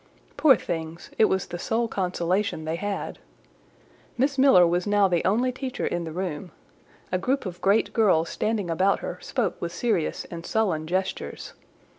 [0.35, 1.11] Poor things!
[1.19, 3.19] it was the sole consolation they had.
[4.17, 6.49] Miss Miller was now the only teacher in the room:
[7.11, 11.53] a group of great girls standing about her spoke with serious and sullen gestures.